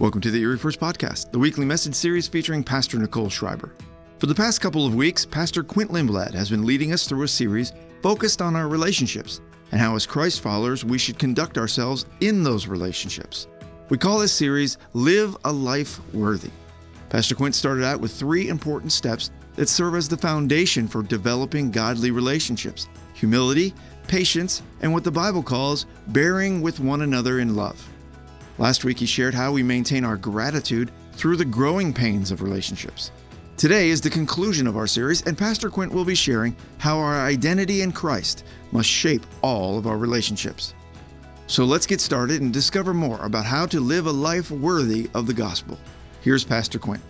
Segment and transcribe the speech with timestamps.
[0.00, 3.74] Welcome to the Erie First Podcast, the weekly message series featuring Pastor Nicole Schreiber.
[4.18, 7.28] For the past couple of weeks, Pastor Quint Lindblad has been leading us through a
[7.28, 12.42] series focused on our relationships and how, as Christ followers, we should conduct ourselves in
[12.42, 13.46] those relationships.
[13.90, 16.50] We call this series Live a Life Worthy.
[17.10, 21.70] Pastor Quint started out with three important steps that serve as the foundation for developing
[21.70, 23.74] godly relationships humility,
[24.08, 27.86] patience, and what the Bible calls bearing with one another in love.
[28.58, 33.10] Last week, he shared how we maintain our gratitude through the growing pains of relationships.
[33.56, 37.20] Today is the conclusion of our series, and Pastor Quint will be sharing how our
[37.20, 40.74] identity in Christ must shape all of our relationships.
[41.46, 45.26] So let's get started and discover more about how to live a life worthy of
[45.26, 45.78] the gospel.
[46.22, 47.02] Here's Pastor Quint.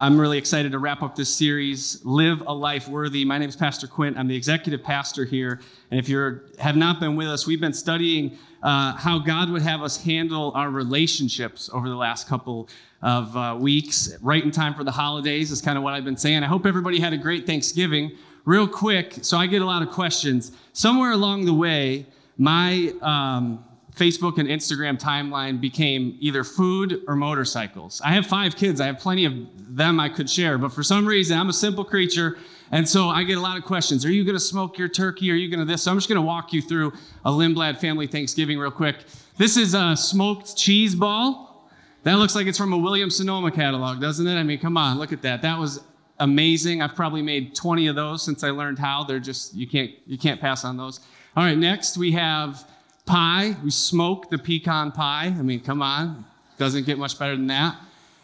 [0.00, 3.24] I'm really excited to wrap up this series, Live a Life Worthy.
[3.24, 4.18] My name is Pastor Quint.
[4.18, 5.60] I'm the executive pastor here.
[5.92, 9.62] And if you have not been with us, we've been studying uh, how God would
[9.62, 12.68] have us handle our relationships over the last couple
[13.02, 16.16] of uh, weeks, right in time for the holidays, is kind of what I've been
[16.16, 16.42] saying.
[16.42, 18.12] I hope everybody had a great Thanksgiving.
[18.44, 20.52] Real quick, so I get a lot of questions.
[20.72, 22.06] Somewhere along the way,
[22.38, 28.00] my um, Facebook and Instagram timeline became either food or motorcycles.
[28.04, 28.80] I have five kids.
[28.80, 29.34] I have plenty of
[29.76, 32.38] them I could share, but for some reason, I'm a simple creature.
[32.72, 34.04] And so I get a lot of questions.
[34.06, 35.30] Are you going to smoke your turkey?
[35.30, 35.82] Are you going to this?
[35.82, 38.96] So I'm just going to walk you through a Lindblad family Thanksgiving real quick.
[39.36, 41.70] This is a smoked cheese ball.
[42.04, 44.34] That looks like it's from a Williams Sonoma catalog, doesn't it?
[44.34, 45.42] I mean, come on, look at that.
[45.42, 45.80] That was
[46.18, 46.82] amazing.
[46.82, 49.04] I've probably made 20 of those since I learned how.
[49.04, 51.00] They're just you can't you can't pass on those.
[51.36, 52.68] All right, next we have
[53.06, 53.54] pie.
[53.62, 55.26] We smoke the pecan pie.
[55.26, 56.24] I mean, come on,
[56.58, 57.76] doesn't get much better than that.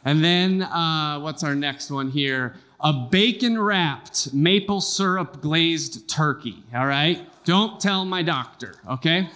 [0.04, 2.56] And then uh, what's our next one here?
[2.80, 6.62] A bacon wrapped maple syrup glazed turkey.
[6.72, 9.28] All right, don't tell my doctor, okay?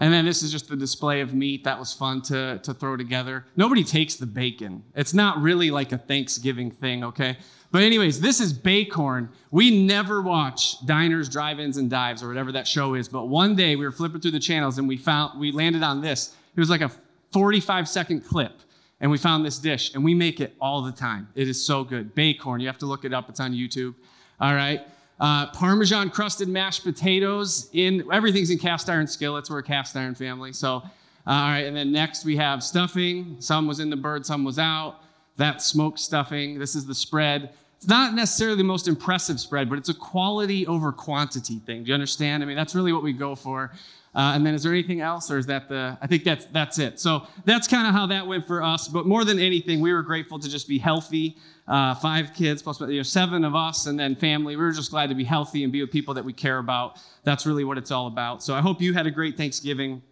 [0.00, 1.64] And then this is just the display of meat.
[1.64, 3.46] That was fun to, to throw together.
[3.56, 4.82] Nobody takes the bacon.
[4.94, 7.38] It's not really like a Thanksgiving thing, okay?
[7.70, 9.28] But, anyways, this is Bacorn.
[9.50, 13.08] We never watch diners, drive-ins, and dives or whatever that show is.
[13.08, 16.00] But one day we were flipping through the channels and we found we landed on
[16.00, 16.34] this.
[16.54, 16.90] It was like a
[17.32, 18.60] 45 second clip.
[19.00, 21.28] And we found this dish, and we make it all the time.
[21.34, 22.14] It is so good.
[22.14, 22.60] Bacorn.
[22.60, 23.28] You have to look it up.
[23.28, 23.94] It's on YouTube.
[24.40, 24.86] All right.
[25.18, 29.50] Uh, Parmesan crusted mashed potatoes in everything's in cast iron skillets.
[29.50, 30.52] We're a cast iron family.
[30.52, 31.66] So, uh, all right.
[31.66, 33.36] And then next we have stuffing.
[33.38, 35.00] Some was in the bird, some was out.
[35.36, 36.58] That smoked stuffing.
[36.58, 37.50] This is the spread.
[37.86, 41.84] It's not necessarily the most impressive spread, but it's a quality over quantity thing.
[41.84, 42.42] Do you understand?
[42.42, 43.70] I mean, that's really what we go for.
[44.12, 45.96] Uh, and then is there anything else, or is that the?
[46.02, 46.98] I think that's that's it.
[46.98, 48.88] So that's kind of how that went for us.
[48.88, 51.36] But more than anything, we were grateful to just be healthy.
[51.68, 54.56] Uh, five kids plus you know seven of us, and then family.
[54.56, 56.98] We were just glad to be healthy and be with people that we care about.
[57.22, 58.42] That's really what it's all about.
[58.42, 60.02] So I hope you had a great Thanksgiving.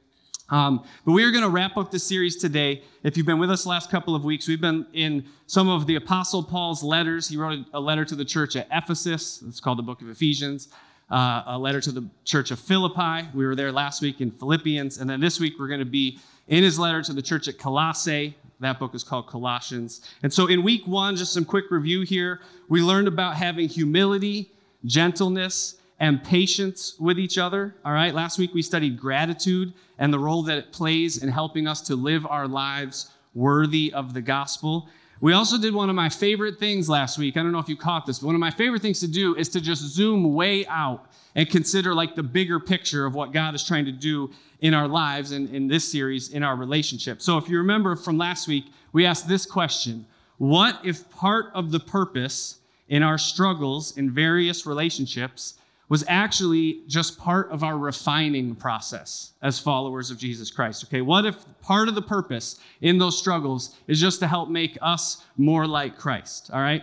[0.51, 2.83] Um, but we are going to wrap up the series today.
[3.03, 5.87] If you've been with us the last couple of weeks, we've been in some of
[5.87, 7.29] the Apostle Paul's letters.
[7.29, 9.43] He wrote a letter to the church at Ephesus.
[9.49, 10.69] It's called the book of Ephesians.
[11.11, 13.29] Uh, a letter to the church of Philippi.
[13.35, 14.99] We were there last week in Philippians.
[14.99, 16.19] And then this week, we're going to be
[16.49, 18.37] in his letter to the church at Colossae.
[18.61, 20.01] That book is called Colossians.
[20.23, 24.51] And so in week one, just some quick review here, we learned about having humility,
[24.85, 27.75] gentleness, and patience with each other.
[27.85, 31.67] All right, last week we studied gratitude and the role that it plays in helping
[31.67, 34.89] us to live our lives worthy of the gospel.
[35.21, 37.37] We also did one of my favorite things last week.
[37.37, 39.35] I don't know if you caught this, but one of my favorite things to do
[39.37, 43.55] is to just zoom way out and consider like the bigger picture of what God
[43.55, 47.23] is trying to do in our lives and in this series in our relationship.
[47.23, 50.07] So if you remember from last week, we asked this question
[50.39, 55.55] What if part of the purpose in our struggles in various relationships
[55.89, 60.85] was actually just part of our refining process as followers of Jesus Christ.
[60.85, 64.79] Okay, what if part of the purpose in those struggles is just to help make
[64.81, 66.51] us more like Christ?
[66.53, 66.83] All right?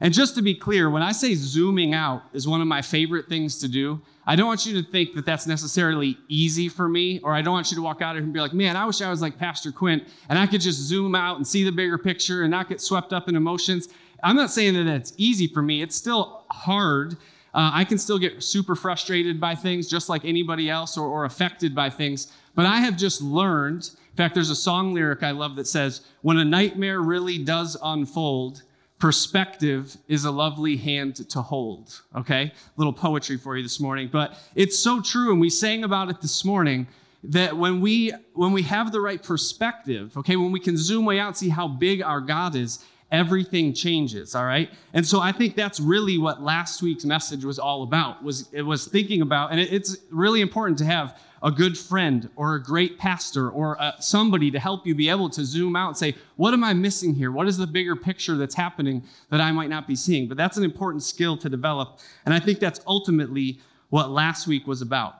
[0.00, 3.28] And just to be clear, when I say zooming out is one of my favorite
[3.28, 7.20] things to do, I don't want you to think that that's necessarily easy for me,
[7.20, 8.86] or I don't want you to walk out of here and be like, man, I
[8.86, 11.72] wish I was like Pastor Quint and I could just zoom out and see the
[11.72, 13.88] bigger picture and not get swept up in emotions.
[14.22, 15.82] I'm not saying that that's easy for me.
[15.82, 17.16] It's still hard
[17.54, 21.24] uh, I can still get super frustrated by things just like anybody else or, or
[21.24, 22.32] affected by things.
[22.56, 26.00] But I have just learned, in fact, there's a song lyric I love that says,
[26.22, 28.62] When a nightmare really does unfold,
[28.98, 32.02] perspective is a lovely hand to hold.
[32.16, 32.52] Okay?
[32.76, 34.08] Little poetry for you this morning.
[34.10, 36.88] But it's so true, and we sang about it this morning
[37.22, 41.18] that when we when we have the right perspective okay when we can zoom way
[41.18, 45.30] out and see how big our god is everything changes all right and so i
[45.30, 49.52] think that's really what last week's message was all about was it was thinking about
[49.52, 53.92] and it's really important to have a good friend or a great pastor or uh,
[54.00, 57.14] somebody to help you be able to zoom out and say, What am I missing
[57.14, 57.30] here?
[57.30, 60.26] What is the bigger picture that's happening that I might not be seeing?
[60.26, 62.00] But that's an important skill to develop.
[62.24, 63.60] And I think that's ultimately
[63.90, 65.16] what last week was about.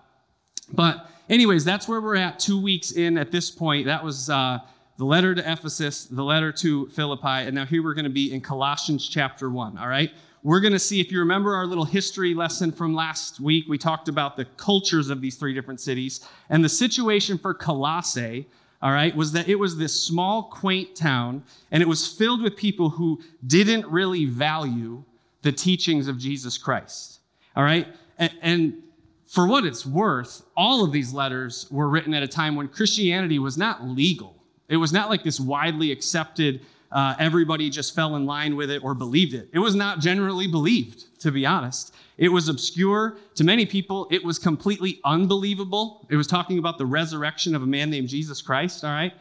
[0.73, 3.87] But, anyways, that's where we're at two weeks in at this point.
[3.87, 4.31] That was.
[4.31, 4.61] Uh,
[4.97, 8.33] the letter to Ephesus, the letter to Philippi, and now here we're going to be
[8.33, 10.13] in Colossians chapter 1, all right?
[10.45, 13.79] We're going to see, if you remember our little history lesson from last week, we
[13.79, 16.21] talked about the cultures of these three different cities.
[16.51, 18.47] And the situation for Colossae,
[18.83, 22.57] all right, was that it was this small, quaint town, and it was filled with
[22.57, 25.03] people who didn't really value
[25.41, 27.21] the teachings of Jesus Christ,
[27.57, 27.89] all right?
[28.19, 28.83] And, and
[29.27, 33.39] for what it's worth, all of these letters were written at a time when Christianity
[33.39, 34.44] was not legal.
[34.69, 36.61] It was not like this widely accepted
[36.95, 39.49] uh, everybody just fell in line with it or believed it.
[39.53, 41.93] It was not generally believed, to be honest.
[42.17, 43.17] It was obscure.
[43.35, 46.07] To many people, it was completely unbelievable.
[46.09, 49.13] It was talking about the resurrection of a man named Jesus Christ, all right?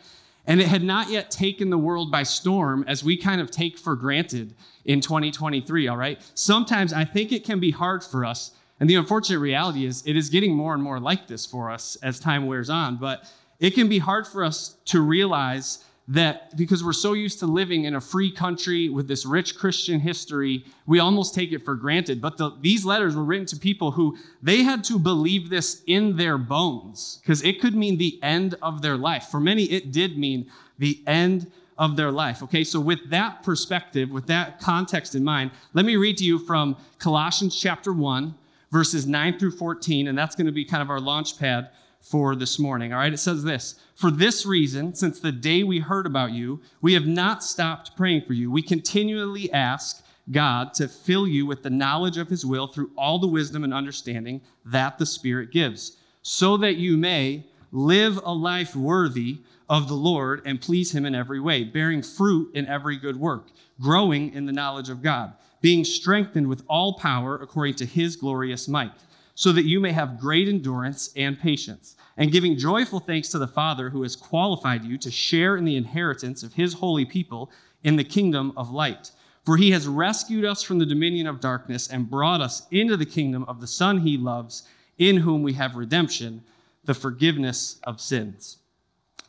[0.45, 3.78] And it had not yet taken the world by storm as we kind of take
[3.78, 4.54] for granted
[4.86, 6.22] in 2023, all right?
[6.36, 8.51] Sometimes I think it can be hard for us.
[8.80, 11.96] And the unfortunate reality is it is getting more and more like this for us
[12.04, 12.98] as time wears on.
[12.98, 17.46] But it can be hard for us to realize that because we're so used to
[17.46, 21.76] living in a free country with this rich Christian history, we almost take it for
[21.76, 22.20] granted.
[22.22, 26.18] But the, these letters were written to people who they had to believe this in
[26.18, 29.28] their bones because it could mean the end of their life.
[29.32, 32.44] For many, it did mean the end of their life.
[32.44, 36.38] Okay, so with that perspective, with that context in mind, let me read to you
[36.38, 38.36] from Colossians chapter 1,
[38.72, 41.70] verses 9 through 14, and that's going to be kind of our launch pad
[42.04, 42.92] for this morning.
[42.92, 46.62] All right, it says this For this reason, since the day we heard about you,
[46.82, 48.52] we have not stopped praying for you.
[48.52, 53.20] We continually ask God to fill you with the knowledge of his will through all
[53.20, 58.76] the wisdom and understanding that the Spirit gives, so that you may live a life
[58.76, 59.40] worthy
[59.70, 63.48] of the Lord and please him in every way, bearing fruit in every good work,
[63.82, 68.68] growing in the knowledge of God, being strengthened with all power according to his glorious
[68.68, 68.92] might
[69.36, 73.48] so that you may have great endurance and patience, and giving joyful thanks to the
[73.48, 77.52] Father who has qualified you to share in the inheritance of his holy people
[77.84, 79.12] in the kingdom of light.
[79.46, 83.06] For he has rescued us from the dominion of darkness and brought us into the
[83.06, 84.64] kingdom of the Son he loves,
[84.98, 86.44] in whom we have redemption,
[86.86, 88.58] the forgiveness of sins.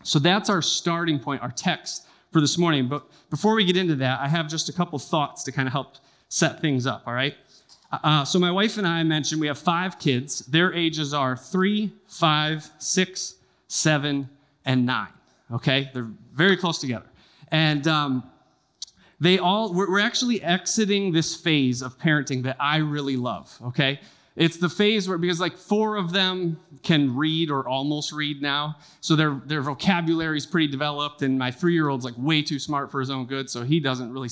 [0.03, 2.89] So that's our starting point, our text for this morning.
[2.89, 5.73] But before we get into that, I have just a couple thoughts to kind of
[5.73, 5.97] help
[6.29, 7.35] set things up, all right?
[8.03, 10.41] Uh, so my wife and I mentioned we have five kids.
[10.41, 13.35] Their ages are three, five, six,
[13.69, 14.29] seven,
[14.65, 15.09] and nine.
[15.53, 17.07] Okay, they're very close together,
[17.49, 18.25] and um,
[19.21, 23.57] they all we're, we're actually exiting this phase of parenting that I really love.
[23.67, 24.01] Okay,
[24.37, 28.77] it's the phase where because like four of them can read or almost read now,
[29.01, 32.59] so their their vocabulary is pretty developed, and my three year old's like way too
[32.59, 34.29] smart for his own good, so he doesn't really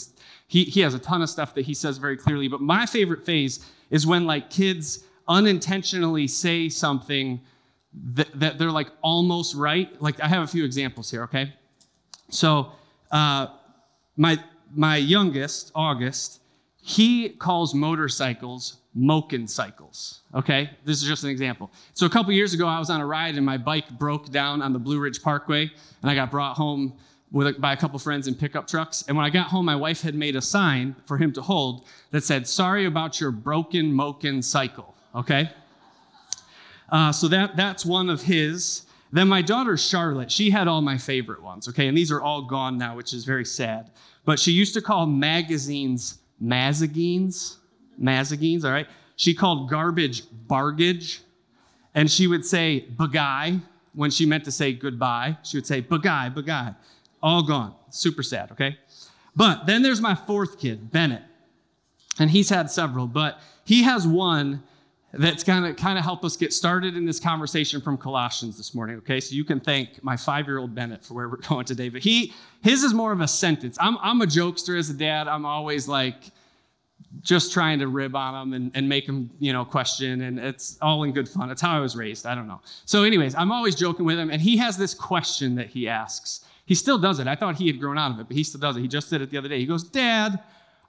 [0.48, 2.48] he he has a ton of stuff that he says very clearly.
[2.48, 7.40] But my favorite phase is when like kids unintentionally say something
[8.14, 10.00] that, that they're like almost right.
[10.02, 11.22] Like I have a few examples here.
[11.24, 11.52] Okay,
[12.28, 12.72] so
[13.12, 13.46] uh,
[14.16, 14.42] my
[14.74, 16.40] my youngest August
[16.84, 20.20] he calls motorcycles Moken cycles.
[20.34, 21.70] Okay, this is just an example.
[21.94, 24.60] So a couple years ago, I was on a ride and my bike broke down
[24.60, 25.70] on the Blue Ridge Parkway,
[26.02, 26.92] and I got brought home
[27.30, 29.04] with, by a couple friends in pickup trucks.
[29.08, 31.86] And when I got home, my wife had made a sign for him to hold
[32.10, 35.50] that said, "Sorry about your broken Moken cycle." Okay.
[36.90, 38.82] Uh, so that that's one of his.
[39.10, 41.68] Then my daughter Charlotte, she had all my favorite ones.
[41.68, 43.90] Okay, and these are all gone now, which is very sad.
[44.24, 47.56] But she used to call magazines mazagines
[48.02, 48.88] Mazagines, all right?
[49.16, 51.18] She called garbage bargage,
[51.94, 53.60] and she would say bagai
[53.94, 55.36] when she meant to say goodbye.
[55.42, 56.74] She would say bagai, bagai.
[57.22, 57.74] All gone.
[57.90, 58.78] Super sad, okay?
[59.36, 61.22] But then there's my fourth kid, Bennett.
[62.18, 64.62] And he's had several, but he has one
[65.14, 68.74] that's going to kind of help us get started in this conversation from Colossians this
[68.74, 68.96] morning.
[68.96, 71.88] Okay, so you can thank my five-year-old Bennett for where we're going today.
[71.88, 72.32] But he,
[72.62, 73.76] his is more of a sentence.
[73.80, 75.28] I'm, I'm a jokester as a dad.
[75.28, 76.30] I'm always like,
[77.20, 80.22] just trying to rib on them and, and make them, you know, question.
[80.22, 81.50] And it's all in good fun.
[81.50, 82.26] It's how I was raised.
[82.26, 82.60] I don't know.
[82.84, 84.30] So, anyways, I'm always joking with him.
[84.30, 86.44] And he has this question that he asks.
[86.64, 87.26] He still does it.
[87.26, 88.80] I thought he had grown out of it, but he still does it.
[88.80, 89.58] He just did it the other day.
[89.58, 90.40] He goes, Dad,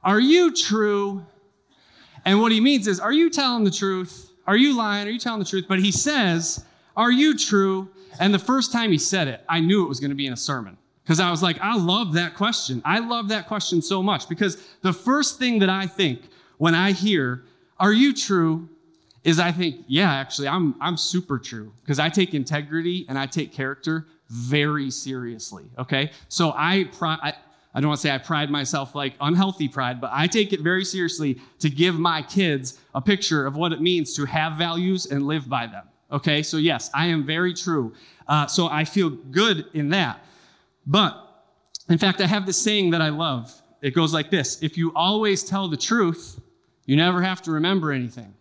[0.04, 1.26] are you true?
[2.26, 4.32] And what he means is, are you telling the truth?
[4.48, 5.08] Are you lying?
[5.08, 5.66] Are you telling the truth?
[5.68, 6.64] But he says,
[6.96, 7.90] Are you true?
[8.20, 10.34] And the first time he said it, I knew it was going to be in
[10.34, 10.78] a sermon.
[11.04, 12.82] Because I was like, I love that question.
[12.86, 16.22] I love that question so much because the first thing that I think
[16.58, 17.44] when I hear,
[17.80, 18.70] Are you true?
[19.24, 23.26] is I think, yeah, actually, I'm, I'm super true because I take integrity and I
[23.26, 25.64] take character very seriously.
[25.78, 26.12] Okay.
[26.28, 27.34] So I, I,
[27.74, 30.60] I don't want to say I pride myself like unhealthy pride, but I take it
[30.60, 35.06] very seriously to give my kids a picture of what it means to have values
[35.06, 35.86] and live by them.
[36.12, 36.44] Okay.
[36.44, 37.94] So, yes, I am very true.
[38.28, 40.20] Uh, so I feel good in that.
[40.86, 41.20] But
[41.90, 43.54] in fact, I have this saying that I love.
[43.82, 46.40] It goes like this If you always tell the truth,
[46.86, 48.34] you never have to remember anything.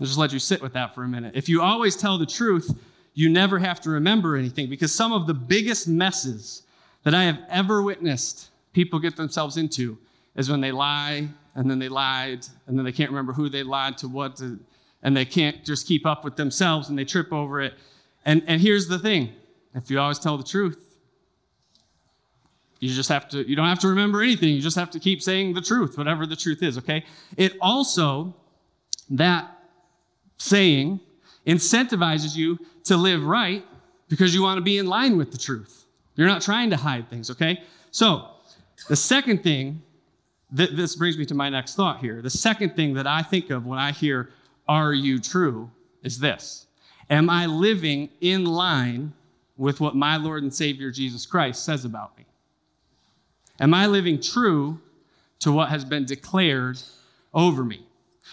[0.00, 1.36] I'll just let you sit with that for a minute.
[1.36, 2.70] If you always tell the truth,
[3.14, 6.62] you never have to remember anything because some of the biggest messes
[7.04, 9.96] that I have ever witnessed people get themselves into
[10.34, 13.62] is when they lie and then they lied and then they can't remember who they
[13.62, 14.58] lied to what to,
[15.02, 17.74] and they can't just keep up with themselves and they trip over it.
[18.24, 19.32] And, and here's the thing
[19.74, 20.98] if you always tell the truth,
[22.80, 24.50] you just have to, you don't have to remember anything.
[24.50, 27.04] You just have to keep saying the truth, whatever the truth is, okay?
[27.36, 28.34] It also,
[29.10, 29.50] that
[30.36, 31.00] saying
[31.46, 33.64] incentivizes you to live right
[34.08, 35.86] because you want to be in line with the truth.
[36.14, 37.62] You're not trying to hide things, okay?
[37.90, 38.28] So,
[38.88, 39.82] the second thing,
[40.54, 42.20] th- this brings me to my next thought here.
[42.20, 44.30] The second thing that I think of when I hear,
[44.68, 45.70] Are you true?
[46.02, 46.66] is this
[47.10, 49.14] Am I living in line
[49.56, 52.24] with what my Lord and Savior Jesus Christ says about me?
[53.60, 54.80] Am I living true
[55.40, 56.78] to what has been declared
[57.32, 57.86] over me?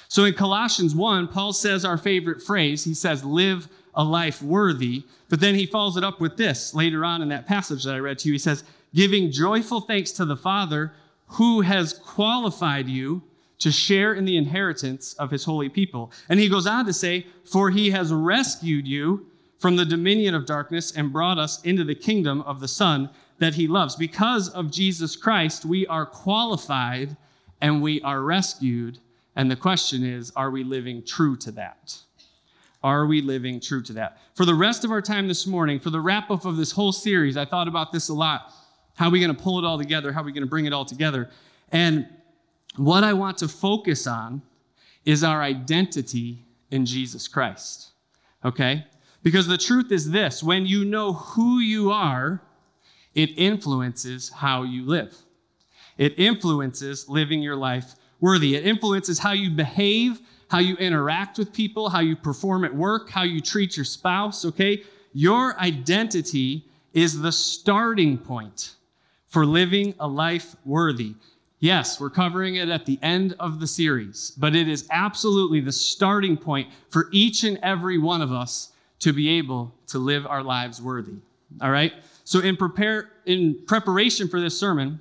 [0.08, 2.84] So in Colossians 1, Paul says our favorite phrase.
[2.84, 5.04] He says, live a life worthy.
[5.30, 8.00] But then he follows it up with this later on in that passage that I
[8.00, 8.34] read to you.
[8.34, 8.63] He says,
[8.94, 10.94] giving joyful thanks to the Father
[11.28, 13.22] who has qualified you
[13.60, 16.12] to share in the inheritance of his holy people.
[16.30, 19.28] And he goes on to say, For he has rescued you
[19.62, 23.53] from the dominion of darkness and brought us into the kingdom of the Son that
[23.53, 23.96] he loves.
[23.96, 27.15] Because of Jesus Christ, we are qualified
[27.62, 29.00] and we are rescued
[29.36, 31.98] and the question is, are we living true to that?
[32.84, 34.18] Are we living true to that?
[34.36, 36.91] For the rest of our time this morning, for the wrap up of this whole
[36.91, 38.53] series, I thought about this a lot.
[38.96, 40.12] How are we going to pull it all together?
[40.12, 41.30] How are we going to bring it all together?
[41.72, 42.08] And
[42.75, 44.41] what I want to focus on
[45.06, 47.91] is our identity in Jesus Christ.
[48.44, 48.86] Okay?
[49.24, 52.42] Because the truth is this when you know who you are,
[53.13, 55.16] it influences how you live.
[55.98, 58.56] It influences living your life worthy.
[58.56, 63.10] It influences how you behave, how you interact with people, how you perform at work,
[63.10, 64.84] how you treat your spouse, okay?
[65.13, 68.75] Your identity is the starting point
[69.28, 71.16] for living a life worthy.
[71.60, 75.72] Yes, we're covering it at the end of the series, but it is absolutely the
[75.72, 78.71] starting point for each and every one of us
[79.01, 81.15] to be able to live our lives worthy.
[81.62, 81.93] All right?
[82.24, 85.00] So in prepare in preparation for this sermon,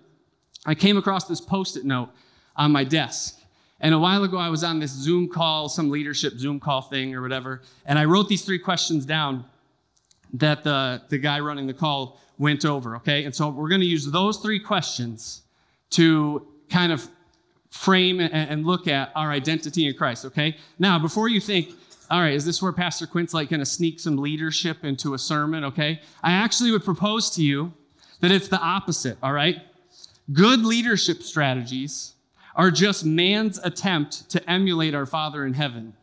[0.66, 2.10] I came across this post-it note
[2.56, 3.38] on my desk.
[3.80, 7.14] And a while ago, I was on this Zoom call, some leadership Zoom call thing
[7.14, 9.44] or whatever, and I wrote these three questions down
[10.34, 13.24] that the, the guy running the call went over, okay?
[13.24, 15.42] And so we're going to use those three questions
[15.90, 17.08] to kind of
[17.70, 20.56] frame and, and look at our identity in Christ, okay?
[20.78, 21.70] Now, before you think,
[22.10, 25.18] all right, is this where Pastor Quint's like going to sneak some leadership into a
[25.18, 26.00] sermon, okay?
[26.22, 27.72] I actually would propose to you
[28.20, 29.62] that it's the opposite, all right?
[30.32, 32.14] Good leadership strategies
[32.56, 35.94] are just man's attempt to emulate our Father in heaven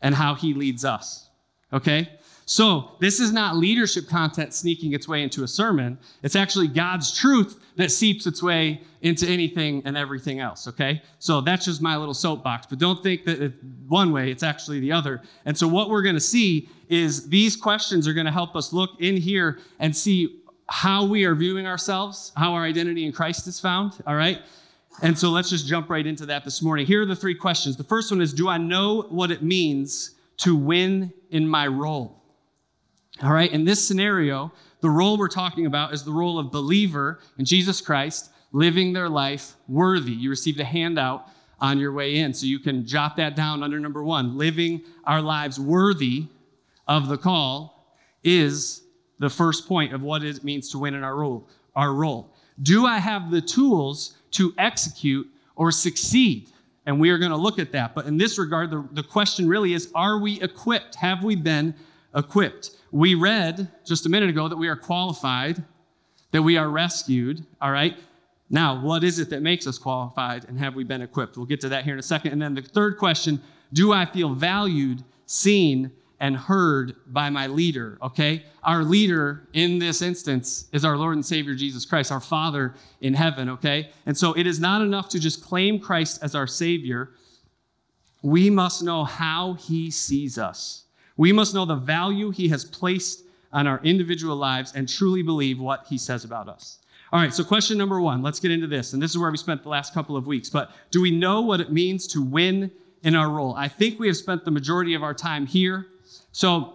[0.00, 1.28] and how he leads us.
[1.72, 2.10] Okay?
[2.44, 5.98] So, this is not leadership content sneaking its way into a sermon.
[6.22, 11.02] It's actually God's truth that seeps its way into anything and everything else, okay?
[11.18, 12.66] So, that's just my little soapbox.
[12.66, 15.22] But don't think that it's one way, it's actually the other.
[15.44, 18.72] And so, what we're going to see is these questions are going to help us
[18.72, 23.46] look in here and see how we are viewing ourselves, how our identity in Christ
[23.46, 24.40] is found, all right?
[25.00, 26.86] And so let's just jump right into that this morning.
[26.86, 27.76] Here are the three questions.
[27.76, 32.21] The first one is Do I know what it means to win in my role?
[33.22, 37.20] All right, in this scenario, the role we're talking about is the role of believer
[37.38, 40.12] in Jesus Christ living their life worthy.
[40.12, 41.28] You received a handout
[41.60, 44.36] on your way in, so you can jot that down under number one.
[44.36, 46.26] Living our lives worthy
[46.88, 48.82] of the call is
[49.20, 51.48] the first point of what it means to win in our role.
[51.76, 52.34] Our role.
[52.60, 56.48] Do I have the tools to execute or succeed.
[56.86, 57.94] And we are going to look at that.
[57.94, 60.96] But in this regard, the, the question really is are we equipped?
[60.96, 61.74] Have we been
[62.14, 62.72] equipped?
[62.92, 65.64] We read just a minute ago that we are qualified,
[66.30, 67.98] that we are rescued, all right?
[68.50, 71.38] Now, what is it that makes us qualified and have we been equipped?
[71.38, 72.32] We'll get to that here in a second.
[72.32, 73.40] And then the third question
[73.72, 78.44] do I feel valued, seen, and heard by my leader, okay?
[78.62, 83.14] Our leader in this instance is our Lord and Savior Jesus Christ, our Father in
[83.14, 83.90] heaven, okay?
[84.06, 87.10] And so it is not enough to just claim Christ as our Savior.
[88.22, 90.81] we must know how he sees us.
[91.16, 95.60] We must know the value he has placed on our individual lives and truly believe
[95.60, 96.78] what he says about us.
[97.12, 98.94] All right, so question number one, let's get into this.
[98.94, 100.48] And this is where we spent the last couple of weeks.
[100.48, 102.70] But do we know what it means to win
[103.02, 103.54] in our role?
[103.54, 105.86] I think we have spent the majority of our time here.
[106.32, 106.72] So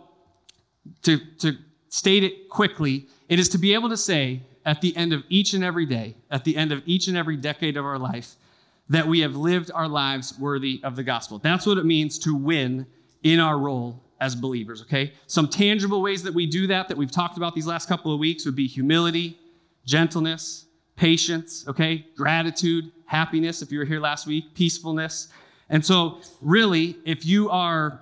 [1.01, 1.58] to, to
[1.89, 5.53] state it quickly, it is to be able to say at the end of each
[5.53, 8.36] and every day, at the end of each and every decade of our life,
[8.89, 11.39] that we have lived our lives worthy of the gospel.
[11.39, 12.86] That's what it means to win
[13.24, 15.13] in our role as believers, okay?
[15.27, 18.19] Some tangible ways that we do that, that we've talked about these last couple of
[18.19, 19.38] weeks, would be humility,
[19.86, 22.05] gentleness, patience, okay?
[22.15, 25.29] Gratitude, happiness, if you were here last week, peacefulness.
[25.69, 28.01] And so, really, if you are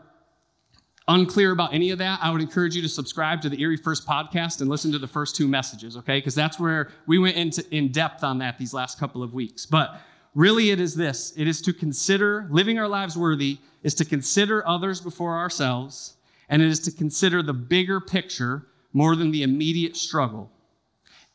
[1.07, 4.07] unclear about any of that, I would encourage you to subscribe to the Erie First
[4.07, 6.17] podcast and listen to the first two messages, okay?
[6.17, 9.65] Because that's where we went into in depth on that these last couple of weeks.
[9.65, 9.99] But
[10.35, 14.67] really, it is this it is to consider living our lives worthy is to consider
[14.67, 16.17] others before ourselves,
[16.49, 20.51] and it is to consider the bigger picture more than the immediate struggle.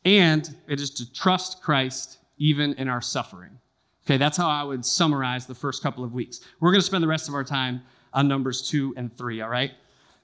[0.03, 3.59] And it is to trust Christ even in our suffering.
[4.05, 6.41] Okay, that's how I would summarize the first couple of weeks.
[6.59, 9.49] We're going to spend the rest of our time on numbers two and three, all
[9.49, 9.71] right?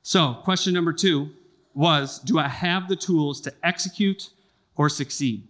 [0.01, 1.29] So, question number two
[1.73, 4.31] was Do I have the tools to execute
[4.75, 5.47] or succeed?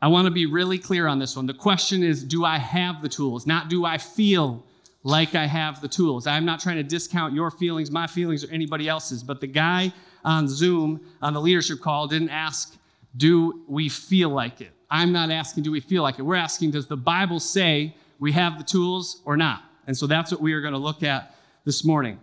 [0.00, 1.46] I want to be really clear on this one.
[1.46, 3.46] The question is Do I have the tools?
[3.46, 4.64] Not do I feel
[5.02, 6.26] like I have the tools.
[6.26, 9.92] I'm not trying to discount your feelings, my feelings, or anybody else's, but the guy
[10.24, 12.76] on Zoom on the leadership call didn't ask,
[13.16, 14.72] Do we feel like it?
[14.90, 16.22] I'm not asking, Do we feel like it?
[16.22, 19.62] We're asking, Does the Bible say we have the tools or not?
[19.86, 22.20] And so that's what we are going to look at this morning.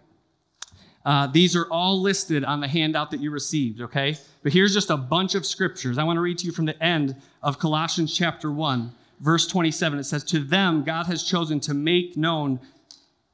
[1.06, 4.18] Uh, these are all listed on the handout that you received, okay?
[4.42, 5.98] But here's just a bunch of scriptures.
[6.00, 10.00] I want to read to you from the end of Colossians chapter 1 verse 27,
[10.00, 12.60] it says, To them God has chosen to make known,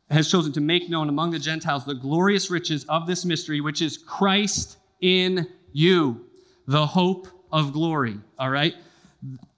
[0.10, 3.82] has chosen to make known among the Gentiles the glorious riches of this mystery, which
[3.82, 6.26] is Christ in you,
[6.68, 8.18] the hope of glory.
[8.38, 8.76] All right?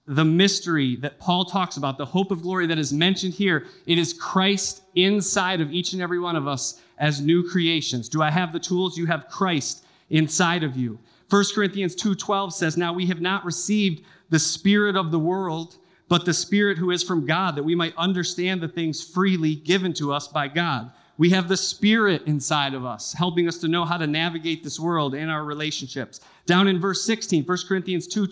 [0.06, 3.98] The mystery that Paul talks about, the hope of glory that is mentioned here, it
[3.98, 8.08] is Christ inside of each and every one of us as new creations.
[8.08, 8.96] Do I have the tools?
[8.96, 10.98] You have Christ inside of you.
[11.28, 15.76] 1 Corinthians 2:12 says, "Now we have not received the spirit of the world,
[16.08, 19.92] but the Spirit who is from God, that we might understand the things freely given
[19.94, 20.90] to us by God.
[21.16, 24.80] We have the Spirit inside of us, helping us to know how to navigate this
[24.80, 26.20] world and our relationships.
[26.46, 28.26] Down in verse 16, 1 Corinthians 2,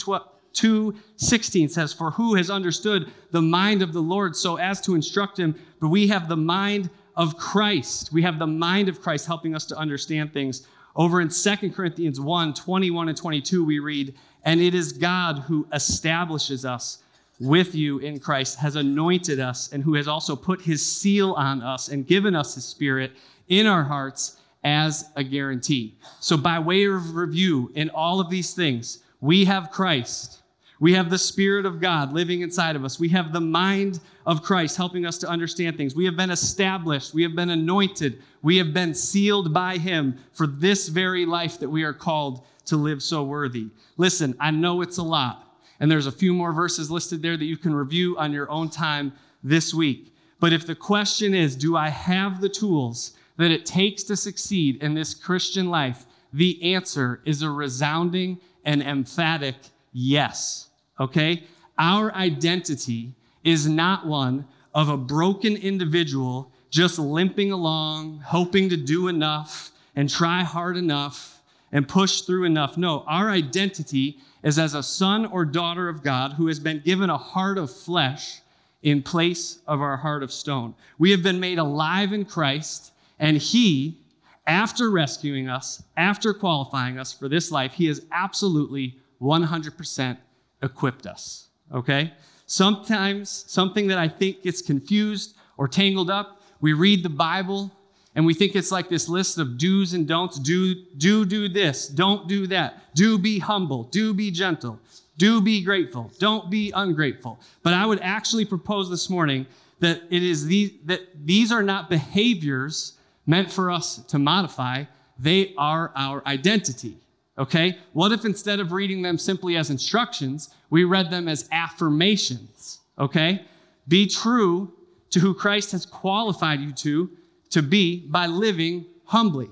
[0.52, 4.94] 2 16 says, For who has understood the mind of the Lord so as to
[4.94, 5.54] instruct him?
[5.80, 8.12] But we have the mind of Christ.
[8.12, 10.66] We have the mind of Christ helping us to understand things.
[10.94, 15.66] Over in 2 Corinthians 1 21 and 22, we read, And it is God who
[15.72, 17.02] establishes us
[17.40, 21.60] with you in Christ has anointed us and who has also put his seal on
[21.62, 23.12] us and given us his spirit
[23.48, 25.96] in our hearts as a guarantee.
[26.20, 30.41] So, by way of review, in all of these things, we have Christ.
[30.82, 32.98] We have the Spirit of God living inside of us.
[32.98, 35.94] We have the mind of Christ helping us to understand things.
[35.94, 37.14] We have been established.
[37.14, 38.20] We have been anointed.
[38.42, 42.76] We have been sealed by Him for this very life that we are called to
[42.76, 43.68] live so worthy.
[43.96, 45.56] Listen, I know it's a lot.
[45.78, 48.68] And there's a few more verses listed there that you can review on your own
[48.68, 49.12] time
[49.44, 50.12] this week.
[50.40, 54.82] But if the question is, do I have the tools that it takes to succeed
[54.82, 56.06] in this Christian life?
[56.32, 59.54] The answer is a resounding and emphatic
[59.92, 60.70] yes.
[61.00, 61.44] Okay?
[61.78, 69.08] Our identity is not one of a broken individual just limping along, hoping to do
[69.08, 72.76] enough and try hard enough and push through enough.
[72.76, 77.10] No, our identity is as a son or daughter of God who has been given
[77.10, 78.40] a heart of flesh
[78.82, 80.74] in place of our heart of stone.
[80.98, 83.98] We have been made alive in Christ, and He,
[84.46, 90.16] after rescuing us, after qualifying us for this life, He is absolutely 100%
[90.62, 91.48] equipped us.
[91.72, 92.12] Okay?
[92.46, 97.70] Sometimes something that I think gets confused or tangled up, we read the Bible
[98.14, 100.38] and we think it's like this list of do's and don'ts.
[100.38, 101.88] Do, do, do this.
[101.88, 102.94] Don't do that.
[102.94, 103.84] Do be humble.
[103.84, 104.78] Do be gentle.
[105.16, 106.12] Do be grateful.
[106.18, 107.40] Don't be ungrateful.
[107.62, 109.46] But I would actually propose this morning
[109.80, 112.94] that it is these, that these are not behaviors
[113.26, 114.84] meant for us to modify.
[115.18, 116.98] They are our identity.
[117.42, 117.76] Okay?
[117.92, 122.78] What if instead of reading them simply as instructions, we read them as affirmations?
[122.96, 123.44] Okay?
[123.88, 124.72] Be true
[125.10, 127.10] to who Christ has qualified you to
[127.50, 129.50] to be by living humbly.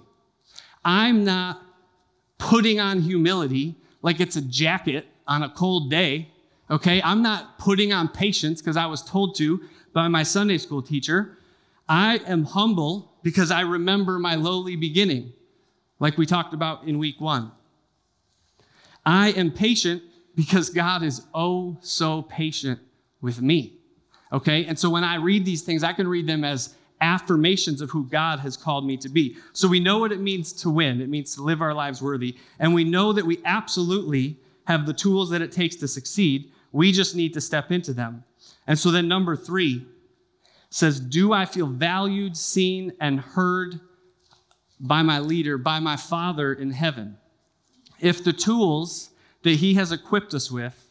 [0.84, 1.60] I'm not
[2.38, 6.28] putting on humility like it's a jacket on a cold day,
[6.70, 7.02] okay?
[7.02, 9.60] I'm not putting on patience because I was told to
[9.92, 11.36] by my Sunday school teacher.
[11.88, 15.32] I am humble because I remember my lowly beginning,
[15.98, 17.50] like we talked about in week one.
[19.10, 20.04] I am patient
[20.36, 22.78] because God is oh so patient
[23.20, 23.80] with me.
[24.32, 24.66] Okay?
[24.66, 28.06] And so when I read these things, I can read them as affirmations of who
[28.06, 29.36] God has called me to be.
[29.52, 31.00] So we know what it means to win.
[31.00, 32.36] It means to live our lives worthy.
[32.60, 34.36] And we know that we absolutely
[34.68, 36.52] have the tools that it takes to succeed.
[36.70, 38.22] We just need to step into them.
[38.68, 39.88] And so then number three
[40.68, 43.80] says, Do I feel valued, seen, and heard
[44.78, 47.16] by my leader, by my Father in heaven?
[48.00, 49.10] If the tools
[49.42, 50.88] that He has equipped us with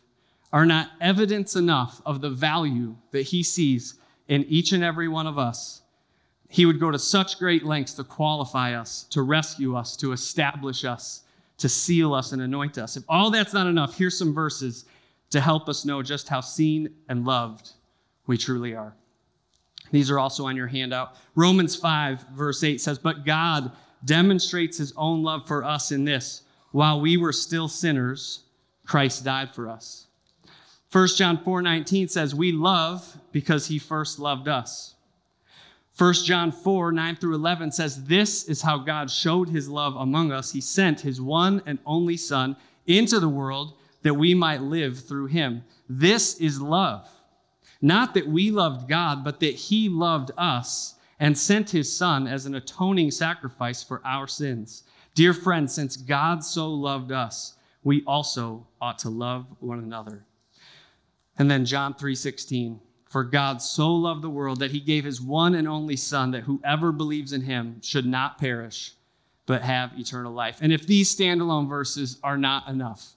[0.52, 3.96] are not evidence enough of the value that He sees
[4.28, 5.82] in each and every one of us,
[6.48, 10.86] He would go to such great lengths to qualify us, to rescue us, to establish
[10.86, 11.24] us,
[11.58, 12.96] to seal us and anoint us.
[12.96, 14.86] If all that's not enough, here's some verses
[15.32, 17.72] to help us know just how seen and loved
[18.26, 18.96] we truly are.
[19.92, 21.16] These are also on your handout.
[21.36, 23.72] Romans 5, verse 8 says, But God
[24.06, 28.44] demonstrates his own love for us in this while we were still sinners,
[28.86, 30.08] Christ died for us.
[30.92, 34.96] 1 John 4 19 says, We love because he first loved us.
[35.98, 40.32] 1 John 4 9 through 11 says, This is how God showed his love among
[40.32, 40.52] us.
[40.52, 42.56] He sent his one and only Son
[42.88, 45.64] into the world that we might live through him.
[45.88, 47.08] This is love.
[47.82, 52.46] Not that we loved God, but that he loved us and sent his Son as
[52.46, 54.84] an atoning sacrifice for our sins.
[55.20, 60.24] Dear friends, since God so loved us, we also ought to love one another.
[61.38, 62.80] And then John 3:16,
[63.10, 66.44] for God so loved the world that he gave his one and only son that
[66.44, 68.94] whoever believes in him should not perish
[69.46, 70.60] but have eternal life.
[70.62, 73.16] And if these standalone verses are not enough,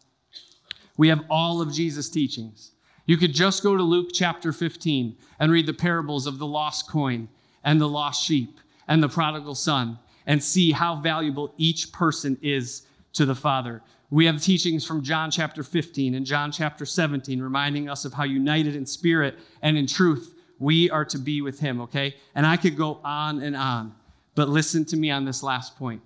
[0.97, 2.73] we have all of Jesus' teachings.
[3.07, 6.89] You could just go to Luke chapter 15 and read the parables of the lost
[6.89, 7.29] coin
[7.63, 12.83] and the lost sheep and the prodigal son and see how valuable each person is
[13.15, 13.83] to the Father.
[14.11, 18.25] We have teachings from John chapter 15 and John chapter 17 reminding us of how
[18.25, 22.15] united in spirit and in truth we are to be with Him, okay?
[22.35, 23.95] And I could go on and on,
[24.35, 26.03] but listen to me on this last point.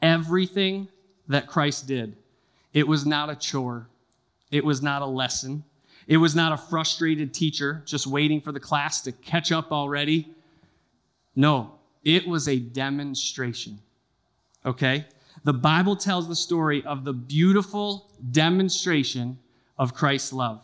[0.00, 0.88] Everything
[1.28, 2.16] that Christ did,
[2.72, 3.88] it was not a chore,
[4.50, 5.64] it was not a lesson,
[6.06, 10.32] it was not a frustrated teacher just waiting for the class to catch up already.
[11.36, 13.78] No, it was a demonstration.
[14.64, 15.06] Okay?
[15.44, 19.38] The Bible tells the story of the beautiful demonstration
[19.78, 20.62] of Christ's love.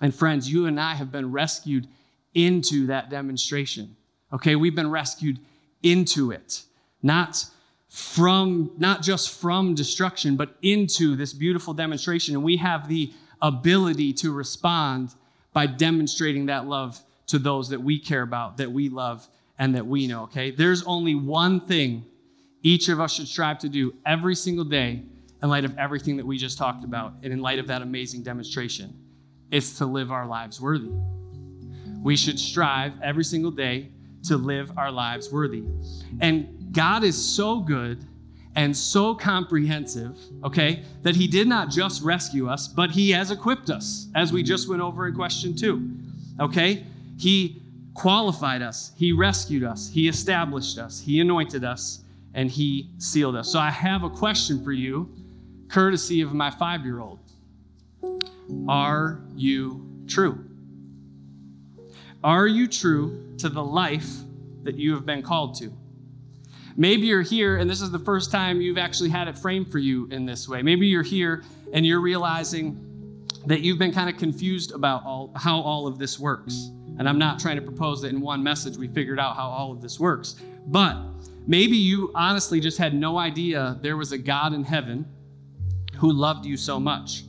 [0.00, 1.88] And friends, you and I have been rescued
[2.34, 3.96] into that demonstration.
[4.32, 4.56] Okay?
[4.56, 5.38] We've been rescued
[5.82, 6.62] into it.
[7.02, 7.46] Not
[7.88, 14.12] from not just from destruction, but into this beautiful demonstration and we have the ability
[14.12, 15.14] to respond
[15.52, 19.28] by demonstrating that love to those that we care about, that we love,
[19.60, 20.50] and that we know, okay?
[20.50, 22.04] There's only one thing
[22.62, 25.02] each of us should strive to do every single day
[25.42, 28.22] in light of everything that we just talked about and in light of that amazing
[28.22, 28.98] demonstration.
[29.50, 30.90] It's to live our lives worthy.
[32.02, 33.90] We should strive every single day
[34.24, 35.62] to live our lives worthy.
[36.20, 38.04] And God is so good
[38.56, 43.68] and so comprehensive, okay, that He did not just rescue us, but He has equipped
[43.68, 45.90] us, as we just went over in question two,
[46.40, 46.84] okay?
[47.18, 47.59] He
[47.94, 53.50] qualified us, He rescued us, He established us, He anointed us, and He sealed us.
[53.50, 55.10] So I have a question for you,
[55.68, 57.18] courtesy of my five year old.
[58.68, 60.44] Are you true?
[62.22, 64.10] Are you true to the life
[64.62, 65.72] that you have been called to?
[66.76, 69.78] Maybe you're here and this is the first time you've actually had it framed for
[69.78, 70.62] you in this way.
[70.62, 75.60] Maybe you're here and you're realizing that you've been kind of confused about all, how
[75.60, 76.70] all of this works.
[77.00, 79.72] And I'm not trying to propose that in one message we figured out how all
[79.72, 80.36] of this works.
[80.66, 80.98] But
[81.46, 85.06] maybe you honestly just had no idea there was a God in heaven
[85.96, 87.22] who loved you so much.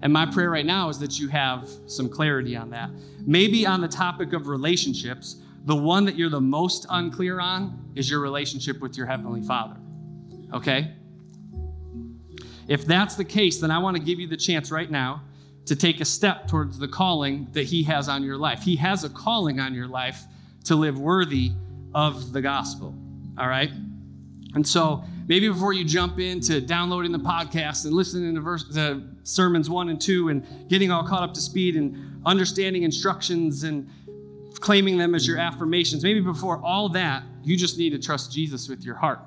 [0.00, 2.88] And my prayer right now is that you have some clarity on that.
[3.26, 8.08] Maybe on the topic of relationships, the one that you're the most unclear on is
[8.08, 9.76] your relationship with your Heavenly Father.
[10.54, 10.92] Okay?
[12.68, 15.22] If that's the case, then I want to give you the chance right now
[15.66, 18.62] to take a step towards the calling that He has on your life.
[18.62, 20.22] He has a calling on your life
[20.64, 21.52] to live worthy
[21.94, 22.94] of the gospel.
[23.38, 23.70] All right?
[24.54, 29.02] And so maybe before you jump into downloading the podcast and listening to, verse, to
[29.22, 33.88] sermons one and two and getting all caught up to speed and understanding instructions and
[34.60, 38.68] claiming them as your affirmations, maybe before all that, you just need to trust Jesus
[38.68, 39.20] with your heart.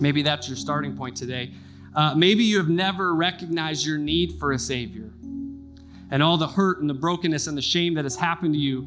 [0.00, 1.52] Maybe that's your starting point today.
[1.94, 5.12] Uh, maybe you have never recognized your need for a Savior
[6.10, 8.86] and all the hurt and the brokenness and the shame that has happened to you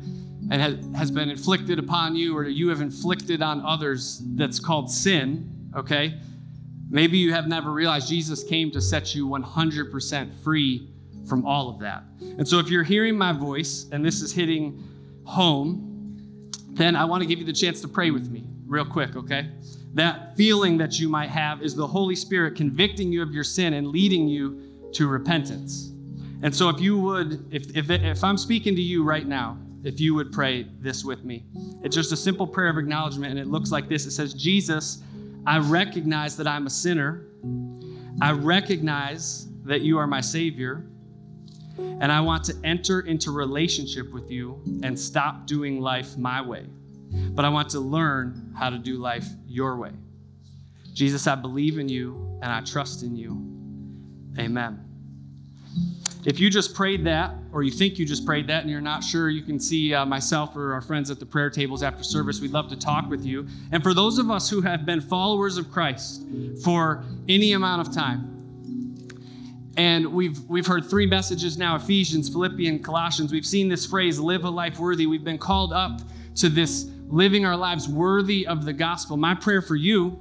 [0.51, 4.91] and has, has been inflicted upon you, or you have inflicted on others that's called
[4.91, 6.19] sin, okay?
[6.89, 10.87] Maybe you have never realized Jesus came to set you 100% free
[11.27, 12.03] from all of that.
[12.21, 14.83] And so if you're hearing my voice and this is hitting
[15.23, 19.15] home, then I want to give you the chance to pray with me real quick,
[19.15, 19.49] okay?
[19.95, 23.73] That feeling that you might have is the Holy Spirit convicting you of your sin
[23.73, 25.91] and leading you to repentance.
[26.43, 29.99] And so if you would, if, if, if I'm speaking to you right now, if
[29.99, 31.45] you would pray this with me.
[31.83, 34.05] It's just a simple prayer of acknowledgement, and it looks like this.
[34.05, 35.01] It says, Jesus,
[35.45, 37.27] I recognize that I'm a sinner.
[38.19, 40.87] I recognize that you are my Savior.
[41.77, 46.65] And I want to enter into relationship with you and stop doing life my way.
[47.33, 49.91] But I want to learn how to do life your way.
[50.93, 53.31] Jesus, I believe in you and I trust in you.
[54.39, 54.81] Amen.
[56.25, 59.03] If you just prayed that, or you think you just prayed that and you're not
[59.03, 62.41] sure, you can see uh, myself or our friends at the prayer tables after service.
[62.41, 63.47] We'd love to talk with you.
[63.71, 66.23] And for those of us who have been followers of Christ
[66.63, 68.31] for any amount of time,
[69.77, 73.31] and we've we've heard three messages now Ephesians, Philippians, Colossians.
[73.31, 75.05] We've seen this phrase, live a life worthy.
[75.05, 76.01] We've been called up
[76.35, 79.17] to this living our lives worthy of the gospel.
[79.17, 80.19] My prayer for you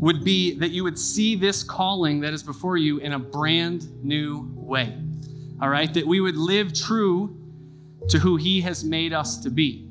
[0.00, 4.04] would be that you would see this calling that is before you in a brand
[4.04, 4.96] new way.
[5.60, 5.92] All right?
[5.94, 7.36] That we would live true
[8.08, 9.88] to who He has made us to be.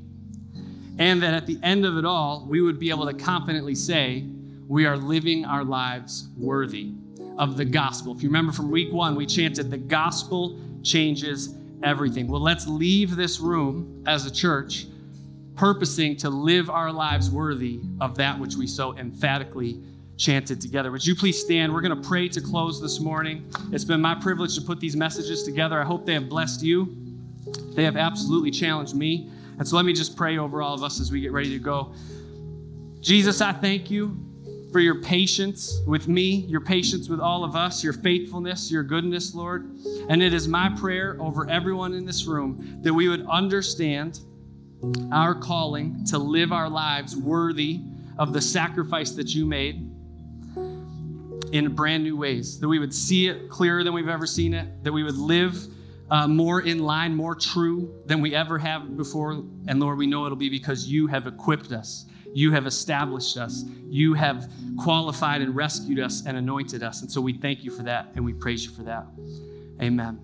[0.98, 4.24] And that at the end of it all, we would be able to confidently say,
[4.68, 6.92] we are living our lives worthy
[7.36, 8.14] of the gospel.
[8.14, 12.28] If you remember from week one, we chanted, the gospel changes everything.
[12.28, 14.86] Well, let's leave this room as a church
[15.56, 19.80] purposing to live our lives worthy of that which we so emphatically
[20.16, 20.90] chanted together.
[20.90, 21.72] Would you please stand?
[21.72, 23.50] We're going to pray to close this morning.
[23.72, 25.80] It's been my privilege to put these messages together.
[25.80, 26.96] I hope they have blessed you.
[27.74, 29.30] They have absolutely challenged me.
[29.58, 31.58] And so let me just pray over all of us as we get ready to
[31.58, 31.94] go.
[33.00, 34.18] Jesus, I thank you
[34.72, 39.34] for your patience with me, your patience with all of us, your faithfulness, your goodness,
[39.34, 39.70] Lord.
[40.08, 44.18] And it is my prayer over everyone in this room that we would understand
[45.12, 47.80] our calling to live our lives worthy
[48.18, 49.90] of the sacrifice that you made
[51.52, 54.82] in brand new ways, that we would see it clearer than we've ever seen it,
[54.82, 55.56] that we would live
[56.10, 59.32] uh, more in line, more true than we ever have before.
[59.68, 63.64] And Lord, we know it'll be because you have equipped us, you have established us,
[63.88, 67.02] you have qualified and rescued us and anointed us.
[67.02, 69.06] And so we thank you for that and we praise you for that.
[69.80, 70.20] Amen.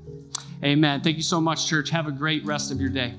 [0.62, 1.01] Amen.
[1.01, 1.90] Thank you so much, church.
[1.90, 3.14] Have a great rest of your day.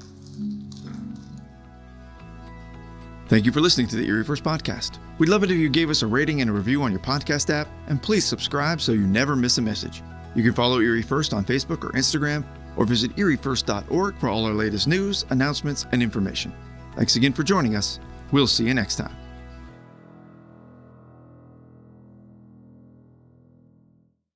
[3.31, 4.97] Thank you for listening to the Erie First Podcast.
[5.17, 7.49] We'd love it if you gave us a rating and a review on your podcast
[7.49, 10.03] app, and please subscribe so you never miss a message.
[10.35, 12.43] You can follow Erie First on Facebook or Instagram,
[12.75, 16.51] or visit eriefirst.org for all our latest news, announcements, and information.
[16.97, 18.01] Thanks again for joining us.
[18.33, 19.15] We'll see you next time.